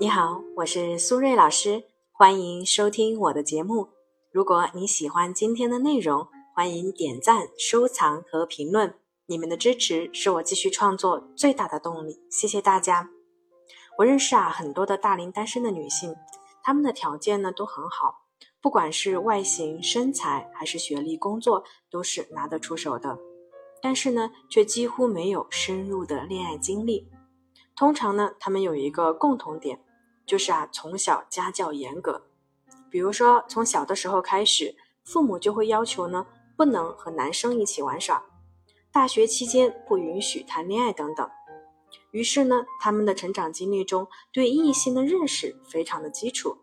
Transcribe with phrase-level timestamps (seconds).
[0.00, 3.90] 你好，我是苏瑞老师，欢迎收听我的节目。
[4.32, 8.94] 如果你喜欢今天的内容，欢迎点赞、收藏和评论。
[9.26, 13.10] 你们的支持是我继续创作最大的动力，谢谢大家。
[13.98, 16.16] 我认识啊很多的大龄单身的女性，
[16.62, 18.22] 她们的条件呢都很好，
[18.62, 23.18] 不管是外形、身材还是学历、工作，都是拿得出手的。
[23.82, 27.06] 但是呢，却几乎没有深入的恋爱经历。
[27.76, 29.78] 通常呢，她们有一个共同点。
[30.30, 32.22] 就是啊，从小家教严格，
[32.88, 36.24] 比如说从小的时候开始，父母就会要求呢，
[36.56, 38.22] 不能和男生一起玩耍，
[38.92, 41.28] 大学期间不允许谈恋爱等等。
[42.12, 46.58] 于是呢，他们的成长经历中对异性的认识非常的基础，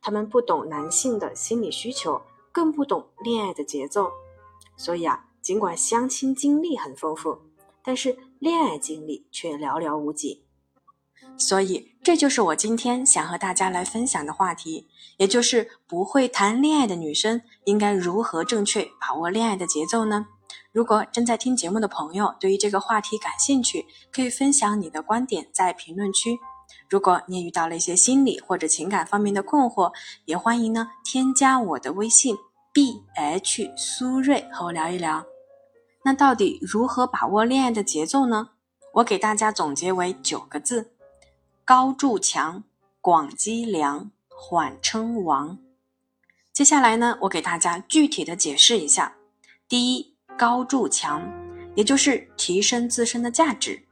[0.00, 4.10] 他们不懂男性的心理需求，更不懂恋爱的节奏。
[4.78, 7.36] 所以啊，尽管相亲经历很丰富，
[7.84, 10.46] 但是恋爱经历却寥寥无几。
[11.36, 20.26] 所以，这就是我今天想和大家来分享的话题，也就是不会谈恋爱的女生应该如何正确把握恋爱的节奏呢？
[20.72, 26.38] 如果正在听节目的朋友对于这个话题感兴趣，可以分享你的观点在评论区。
[26.88, 29.92] 如果你也遇到了一些心理或者情感方面的困惑，
[30.26, 32.36] 也欢迎呢添加我的微信
[32.72, 35.24] b h 苏瑞和我聊一聊。
[36.04, 38.50] 那到底如何把握恋爱的节奏呢？
[38.94, 40.92] 我给大家总结为九个字。
[41.70, 42.64] 高筑墙，
[43.00, 45.56] 广积粮，缓称王。
[46.52, 49.14] 接下来呢，我给大家具体的解释一下。
[49.68, 51.22] 第一，高筑墙，
[51.76, 53.84] 也就是提升自身的价值，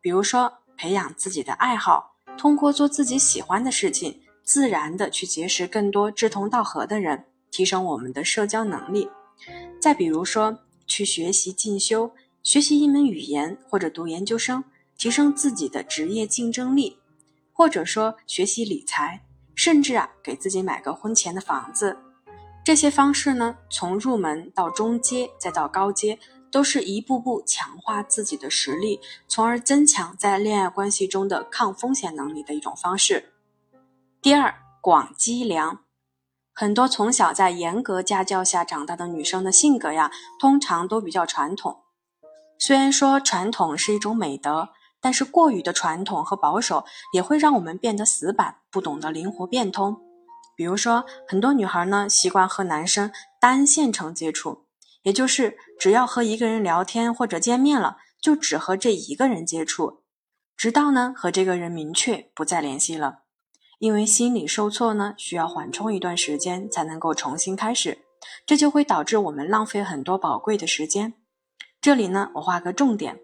[0.00, 9.06] 比如说培养自己的爱好，通过做自己喜欢的事情，自然的去结识更多志同道合的人，提升我们的社交能力。
[9.78, 12.10] 再比如说，去学习进修，
[12.42, 14.64] 学习一门语言或者读研究生，
[14.96, 16.96] 提升自己的职业竞争力。
[17.58, 19.24] 或者说学习理财，
[19.56, 21.98] 甚至啊给自己买个婚前的房子，
[22.64, 26.20] 这些方式呢，从入门到中阶再到高阶，
[26.52, 33.32] 都是一步步强化自己的实力，从而增强在恋爱关系中的抗风险能力的一种方式。
[34.22, 35.80] 第二，广积粮，
[36.54, 41.80] 很多从小在严格家教下长大的女生的性格呀，通常都比较传统。
[42.56, 44.68] 虽然说传统是一种美德。
[45.00, 49.96] 但是过于的传统和保守也会让我们变得死板，不懂得灵活变通。
[50.56, 54.64] 比如说，很多女孩呢习惯和男生单线程接触，
[55.02, 60.02] 也就是只要和一个人聊天或者见面了，就只和这一个人接触，
[60.56, 63.20] 直到呢和这个人明确不再联系了。
[63.78, 67.98] 因为心理受挫呢，需要缓冲一段时间才能够重新开始，
[68.44, 71.14] 这就会导致我们浪费很多宝贵的时间。
[71.80, 73.20] 这里呢，我画个重点。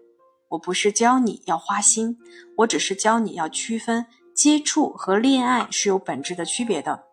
[0.55, 2.19] 我不是教你要花心，
[2.59, 7.05] 我只是教你要区分接触和恋爱是有本质的区别的。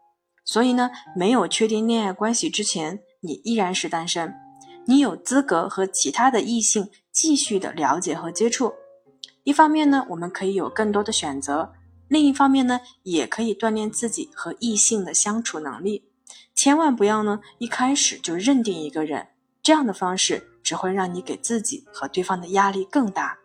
[0.44, 4.34] 所以呢，没有确定恋爱关系之前，你依然是单身，
[4.85, 8.74] 你有资格和其他的异性继续的了解和接触。
[9.44, 11.74] 一方面呢，我们可以有更多的选择；
[12.07, 16.09] 另一方面呢，也可以锻炼自己和异性的相处能力。
[16.53, 19.30] 千万不要呢一开始就认定一个人，
[19.63, 20.50] 这样的方式。
[20.72, 23.38] 只会让你给自己和对方的压力更大。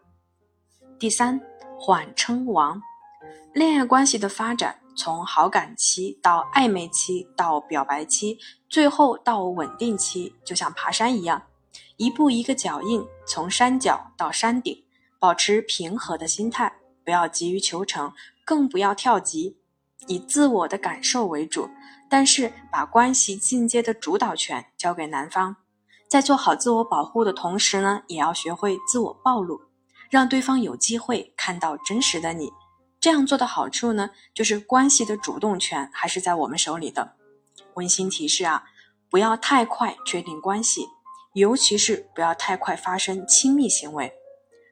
[0.97, 1.41] 第三，
[1.77, 2.81] 缓称王，
[3.53, 8.39] 恋爱关系的发展从好感期到暧昧期到表白期，
[8.69, 11.43] 最后到稳定期，就像爬山一样，
[11.97, 14.85] 一步一个脚印，从山脚到山顶，
[15.19, 16.73] 保持平和的心态，
[17.05, 18.13] 不要急于求成，
[18.45, 19.59] 更不要跳级，
[20.07, 21.69] 以自我的感受为主，
[22.09, 25.57] 但是把关系进阶的主导权交给男方。
[26.09, 29.61] 在做好自我保护的同时呢，也要学会自我暴露，
[30.09, 32.51] 让对方有机会看到真实的你。
[33.01, 37.17] 这样做的好处呢，就是关系的主动权还是在我们手里的。
[37.75, 38.65] 温馨提示啊，
[39.11, 40.87] 不要太快确定关系，
[41.35, 44.13] 尤其是不要太快发生亲密行为。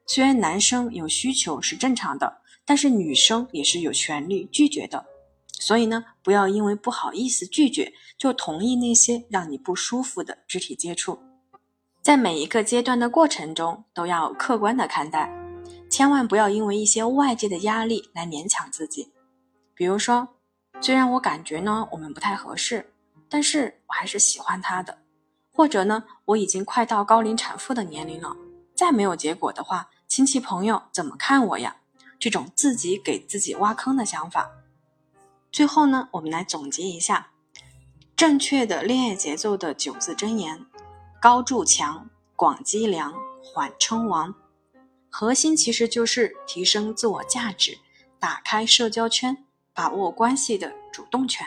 [0.06, 5.06] 虽然男生有需求是正常的，但是女生也是有权利拒绝的。
[5.60, 11.18] 所以呢，不要因为不好意思拒绝，就同意那些让你不舒服的肢体接触。
[12.04, 15.32] 在每一个阶段的过程中，都要客观的看待，
[15.88, 19.10] 千万不要因为一些外界的压力来勉强自己。
[19.74, 20.28] 比如说，
[20.82, 22.92] 虽然我感觉呢我们不太合适，
[23.30, 24.98] 但是我还是喜欢他的。
[25.50, 28.36] 或者呢，我已经快到高龄产妇的年龄了，
[28.74, 31.76] 再没有结果的话，亲戚朋友怎么看我呀？
[32.18, 34.50] 这种自己给自己挖坑的想法。
[35.50, 37.30] 最后呢，我们来总结一下
[38.14, 40.66] 正确的恋爱节奏的九字真言：
[41.24, 44.34] 高筑墙，广积粮，缓称王。
[45.08, 47.78] 核心其实就是提升自我价值，
[48.18, 51.46] 打开社交圈，把握关系的主动权。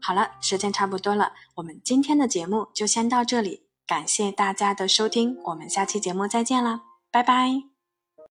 [0.00, 6.80] 好了，时间差不多了，我们今天的节目就先到这里，感谢大家的收听，我们下期节目再见啦，
[7.10, 7.71] 拜拜。